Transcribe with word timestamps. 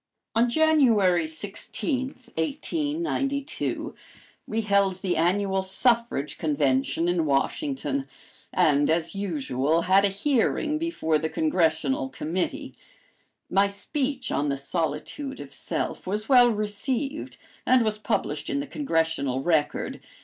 On 0.33 0.49
January 0.49 1.27
16, 1.27 2.07
1892, 2.33 3.93
we 4.47 4.61
held 4.61 4.95
the 4.95 5.15
Annual 5.15 5.61
Suffrage 5.61 6.39
Convention 6.39 7.07
in 7.07 7.23
Washington, 7.27 8.07
and, 8.51 8.89
as 8.89 9.13
usual, 9.13 9.83
had 9.83 10.03
a 10.03 10.07
hearing 10.07 10.79
before 10.79 11.19
the 11.19 11.29
Congressional 11.29 12.09
Committee. 12.09 12.73
My 13.47 13.67
speech 13.67 14.31
on 14.31 14.49
the 14.49 14.57
"Solitude 14.57 15.39
of 15.39 15.53
Self" 15.53 16.07
was 16.07 16.27
well 16.27 16.49
received 16.49 17.37
and 17.63 17.85
was 17.85 17.99
published 17.99 18.49
in 18.49 18.59
the 18.59 18.65
Congressional 18.65 19.43
Record. 19.43 19.99